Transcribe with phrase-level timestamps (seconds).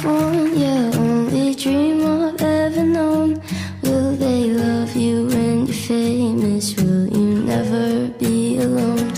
[0.00, 3.42] California, only dream I've ever known.
[3.82, 6.76] Will they love you when you're famous?
[6.76, 9.10] Will you never be alone?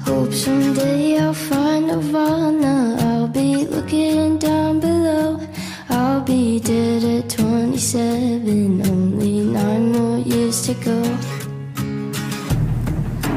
[0.00, 2.96] Hope someday I'll find Nirvana.
[2.98, 5.38] I'll be looking down below.
[5.88, 11.00] I'll be dead at 27, only nine more years to go.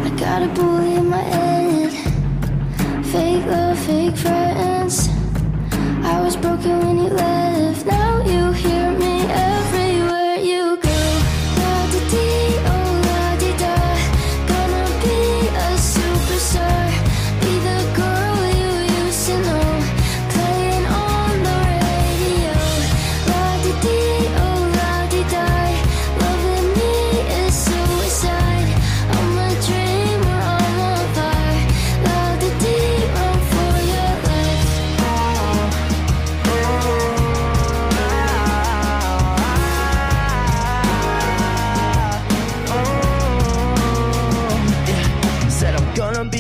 [0.04, 1.92] I got a bully in my head,
[3.06, 5.10] fake love, fake friends.
[6.04, 6.77] I was broken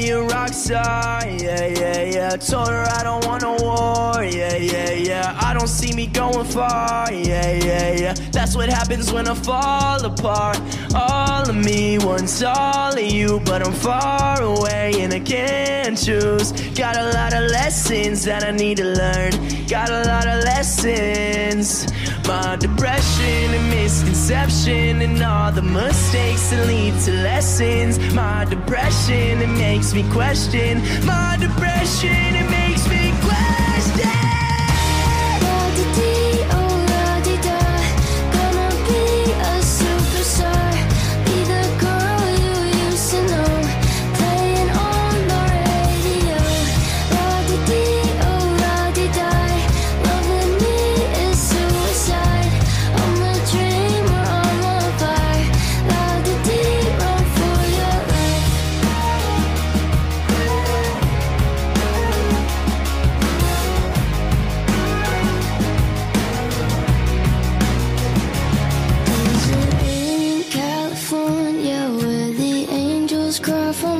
[0.09, 2.29] a rock star, yeah, yeah, yeah.
[2.35, 5.39] Told her I don't want no war, yeah, yeah, yeah.
[5.41, 8.13] I don't see me going far, yeah, yeah, yeah.
[8.31, 10.59] That's what happens when I fall apart.
[10.93, 16.51] All of me wants all of you, but I'm far away and I can't choose.
[16.71, 19.31] Got a lot of lessons that I need to learn.
[19.67, 21.36] Got a lot of lessons.
[21.57, 27.97] My depression and misconception and all the mistakes that lead to lessons.
[28.13, 30.83] My depression, it makes me question.
[31.07, 32.36] My depression,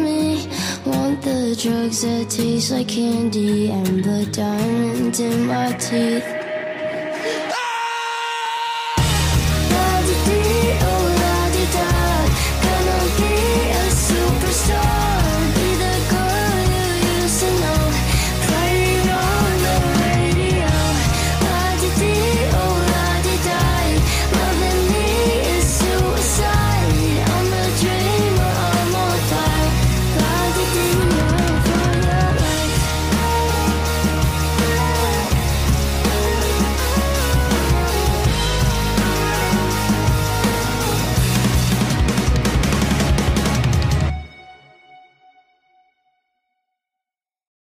[0.08, 0.48] me?
[0.86, 6.37] Want the drugs that taste like candy and the diamonds in my teeth?